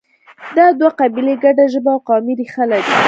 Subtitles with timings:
[0.57, 2.93] دا دوه قبیلې ګډه ژبه او قومي ریښه لري